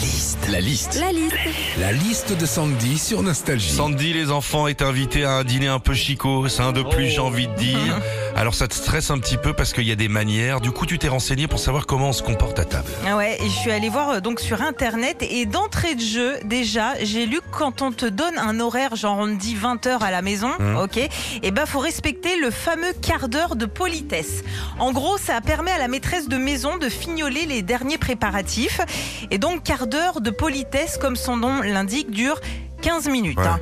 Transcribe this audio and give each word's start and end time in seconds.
liste. 0.00 0.48
La 0.50 0.60
liste. 0.60 0.98
La 0.98 1.12
liste. 1.12 1.36
La 1.78 1.92
liste 1.92 2.38
de 2.38 2.46
Sandy 2.46 2.98
sur 2.98 3.22
Nostalgie. 3.22 3.70
Sandy, 3.70 4.12
les 4.14 4.30
enfants, 4.30 4.66
est 4.66 4.80
invité 4.82 5.24
à 5.24 5.32
un 5.32 5.44
dîner 5.44 5.68
un 5.68 5.78
peu 5.78 5.94
chicot. 5.94 6.48
C'est 6.48 6.62
un 6.62 6.72
de 6.72 6.82
plus, 6.82 7.08
j'ai 7.08 7.20
envie 7.20 7.48
de 7.48 7.54
dire. 7.54 8.00
Alors 8.40 8.54
ça 8.54 8.66
te 8.68 8.74
stresse 8.74 9.10
un 9.10 9.18
petit 9.18 9.36
peu 9.36 9.52
parce 9.52 9.74
qu'il 9.74 9.86
y 9.86 9.92
a 9.92 9.96
des 9.96 10.08
manières. 10.08 10.62
Du 10.62 10.70
coup, 10.70 10.86
tu 10.86 10.98
t'es 10.98 11.08
renseigné 11.08 11.46
pour 11.46 11.58
savoir 11.58 11.84
comment 11.84 12.08
on 12.08 12.12
se 12.14 12.22
comporte 12.22 12.58
à 12.58 12.64
table. 12.64 12.88
Ah 13.06 13.14
ouais, 13.14 13.36
et 13.38 13.44
je 13.44 13.54
suis 13.54 13.70
allée 13.70 13.90
voir 13.90 14.08
euh, 14.08 14.20
donc 14.20 14.40
sur 14.40 14.62
internet 14.62 15.18
et 15.20 15.44
d'entrée 15.44 15.94
de 15.94 16.00
jeu, 16.00 16.38
déjà, 16.46 16.94
j'ai 17.02 17.26
lu 17.26 17.36
que 17.42 17.50
quand 17.58 17.82
on 17.82 17.92
te 17.92 18.06
donne 18.06 18.38
un 18.38 18.58
horaire, 18.58 18.96
genre 18.96 19.18
on 19.18 19.26
te 19.26 19.38
dit 19.38 19.54
20h 19.54 19.98
à 19.98 20.10
la 20.10 20.22
maison, 20.22 20.48
Mmh. 20.58 20.76
ok, 20.76 20.96
et 21.42 21.50
ben 21.50 21.66
faut 21.66 21.80
respecter 21.80 22.40
le 22.40 22.50
fameux 22.50 22.94
quart 23.02 23.28
d'heure 23.28 23.56
de 23.56 23.66
politesse. 23.66 24.42
En 24.78 24.92
gros, 24.92 25.18
ça 25.18 25.42
permet 25.42 25.72
à 25.72 25.78
la 25.78 25.88
maîtresse 25.88 26.26
de 26.26 26.38
maison 26.38 26.78
de 26.78 26.88
fignoler 26.88 27.44
les 27.44 27.60
derniers 27.60 27.98
préparatifs. 27.98 28.80
Et 29.30 29.36
donc, 29.36 29.64
quart 29.64 29.86
d'heure 29.86 30.22
de 30.22 30.30
politesse, 30.30 30.96
comme 30.96 31.16
son 31.16 31.36
nom 31.36 31.60
l'indique, 31.60 32.10
dure 32.10 32.40
15 32.80 33.08
minutes. 33.08 33.38
Ouais. 33.38 33.46
hein. 33.46 33.60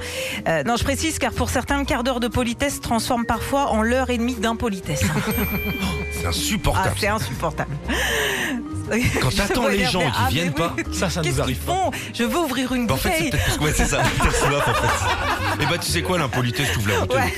Euh, 0.49 0.63
non, 0.65 0.77
je 0.77 0.85
précise 0.85 1.19
car 1.19 1.33
pour 1.33 1.51
certains, 1.51 1.79
le 1.79 1.85
quart 1.85 2.05
d'heure 2.05 2.21
de 2.21 2.29
politesse 2.29 2.77
se 2.77 2.81
transforme 2.81 3.25
parfois 3.27 3.71
en 3.71 3.83
l'heure 3.83 4.11
et 4.11 4.19
demie 4.19 4.35
d'impolitesse. 4.35 5.01
C'est 6.13 6.25
Ah, 6.25 6.29
insupportable. 6.29 6.97
c'est 6.99 7.07
insupportable. 7.09 7.77
Quand 9.21 9.35
t'attends 9.35 9.69
les 9.69 9.85
gens 9.85 10.01
qui 10.01 10.07
ah, 10.19 10.29
viennent 10.31 10.53
oui. 10.57 10.83
pas, 10.85 10.93
Ça, 10.93 11.11
ça 11.11 11.21
nous 11.23 11.41
arrive 11.41 11.59
pas. 11.59 11.91
Je 12.15 12.25
veux 12.25 12.39
ouvrir 12.39 12.73
une 12.73 12.87
bah, 12.87 12.95
en 12.95 12.97
fait, 12.97 13.31
c'est 13.31 13.61
ouais, 13.61 13.73
ça. 13.73 14.01
En 14.01 14.05
fait. 14.05 15.63
Et 15.63 15.67
bah, 15.67 15.79
tu 15.79 15.91
sais 15.91 16.03
quoi, 16.03 16.19
l'impolitesse, 16.19 16.69
tu 16.73 16.79
ouvres 16.79 16.89
la 16.89 17.01
bouteille. 17.01 17.19
Ouais. 17.19 17.33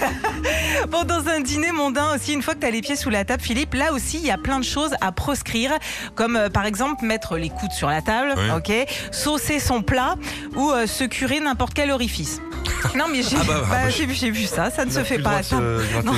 Bon, 0.89 1.05
dans 1.05 1.29
un 1.29 1.41
dîner 1.41 1.73
mondain 1.73 2.15
aussi, 2.15 2.33
une 2.33 2.43
fois 2.43 2.55
que 2.55 2.61
tu 2.61 2.66
as 2.66 2.70
les 2.70 2.80
pieds 2.80 2.97
sous 2.97 3.11
la 3.11 3.25
table, 3.25 3.43
Philippe, 3.43 3.75
là 3.75 3.93
aussi, 3.93 4.16
il 4.19 4.27
y 4.27 4.30
a 4.30 4.38
plein 4.38 4.59
de 4.59 4.65
choses 4.65 4.93
à 5.01 5.12
proscrire, 5.12 5.73
comme 6.15 6.37
euh, 6.37 6.48
par 6.48 6.66
exemple 6.66 7.05
mettre 7.05 7.37
les 7.37 7.48
coudes 7.51 7.73
sur 7.73 7.88
la 7.88 8.02
table, 8.02 8.34
Oui. 8.37 8.51
ok, 8.57 8.88
saucer 9.12 9.61
son 9.61 9.83
plat 9.83 10.15
ou 10.57 10.71
euh, 10.71 10.87
se 10.87 11.05
curer 11.05 11.38
n'importe 11.41 11.74
quel 11.74 11.91
orifice. 11.91 12.41
Non 12.96 13.06
mais 13.10 13.23
j'ai 13.23 13.36
Ah 13.40 13.45
bah, 13.46 13.54
ah 13.56 13.60
bah, 13.60 13.76
bah, 13.84 13.88
j'ai 13.90 14.30
vu, 14.30 14.45
ça, 14.45 14.70
ça 14.70 14.84
ne 14.84 14.90
se 14.90 15.02
fait 15.04 15.18
pas. 15.18 15.40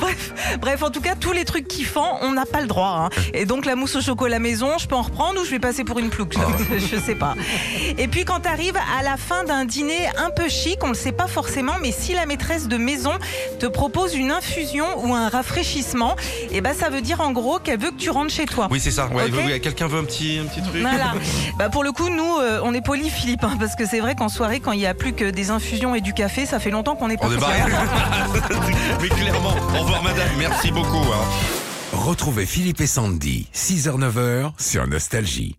Bref, 0.00 0.32
bref, 0.60 0.82
en 0.82 0.90
tout 0.90 1.00
cas, 1.00 1.14
tous 1.18 1.32
les 1.32 1.44
trucs 1.44 1.68
kiffants, 1.68 2.18
on 2.22 2.32
n'a 2.32 2.46
pas 2.46 2.60
le 2.60 2.66
droit. 2.66 3.10
hein. 3.12 3.20
Et 3.32 3.44
donc 3.46 3.64
la 3.66 3.76
mousse 3.76 3.96
au 3.96 4.00
chocolat 4.00 4.38
maison, 4.38 4.78
je 4.78 4.86
peux 4.86 4.94
en 4.96 5.02
reprendre 5.02 5.40
ou 5.40 5.44
je 5.44 5.50
vais 5.50 5.58
passer 5.58 5.84
pour 5.84 5.98
une 5.98 6.10
plouque? 6.10 6.34
Je, 6.70 6.78
je 6.96 6.96
sais 7.00 7.14
pas. 7.14 7.34
Et 7.98 8.08
puis 8.08 8.24
quand 8.24 8.40
tu 8.40 8.48
arrives 8.48 8.76
à 8.98 9.02
la 9.02 9.16
fin 9.16 9.44
d'un 9.44 9.64
dîner 9.64 10.08
un 10.18 10.30
peu 10.30 10.48
chic, 10.48 10.82
on 10.82 10.88
le 10.88 10.94
sait 10.94 11.12
pas 11.12 11.26
forcément, 11.26 11.74
mais 11.82 11.92
si 11.92 12.12
la 12.14 12.26
maîtresse 12.26 12.68
de 12.68 12.76
maison 12.76 13.12
te 13.60 13.66
propose 13.66 14.14
une 14.14 14.30
infusion 14.30 14.86
ou 15.04 15.14
un 15.14 15.28
rafraîchissement, 15.28 16.16
et 16.50 16.60
ben 16.60 16.74
ça 16.74 16.88
veut 16.90 17.00
dire 17.00 17.20
en 17.20 17.32
gros 17.32 17.58
qu'elle 17.58 17.78
veut 17.80 17.90
que 17.90 17.96
tu 17.98 18.10
rentres 18.10 18.32
chez 18.32 18.46
toi. 18.46 18.68
Oui, 18.70 18.80
c'est 18.80 18.90
ça. 18.90 19.06
Ouais, 19.08 19.24
Ok. 19.24 19.32
oui, 19.46 19.60
Quelqu'un 19.60 19.86
veut 19.86 19.98
un 19.98 20.04
petit, 20.04 20.38
un 20.42 20.46
petit 20.46 20.62
truc 20.62 20.80
Voilà. 20.82 21.12
Bah 21.58 21.68
pour 21.68 21.84
le 21.84 21.92
coup, 21.92 22.08
nous, 22.08 22.38
euh, 22.40 22.60
on 22.64 22.74
est 22.74 22.84
poli, 22.84 23.08
Philippe, 23.10 23.44
hein, 23.44 23.56
parce 23.58 23.76
que 23.76 23.86
c'est 23.86 24.00
vrai 24.00 24.14
qu'en 24.14 24.28
soirée, 24.28 24.60
quand 24.60 24.72
il 24.72 24.80
y 24.80 24.86
a 24.86 24.94
plus 24.94 25.12
que 25.14 25.30
des 25.30 25.50
infusions 25.50 25.94
et 25.94 26.00
du 26.00 26.12
café, 26.12 26.46
ça 26.46 26.58
fait 26.60 26.70
longtemps 26.70 26.96
qu'on 26.96 27.08
est 27.10 27.16
pas. 27.16 27.26
On 27.28 27.32
est 27.32 27.36
barré. 27.38 27.60
Mais 29.02 29.08
clairement, 29.08 29.54
au 29.74 29.82
revoir 29.82 30.02
madame, 30.02 30.28
merci 30.38 30.70
beaucoup. 30.70 30.96
hein. 30.98 31.24
Retrouvez 31.92 32.44
Philippe 32.46 32.80
et 32.80 32.86
Sandy, 32.86 33.48
6h-9h 33.54 34.52
sur 34.58 34.86
Nostalgie. 34.86 35.56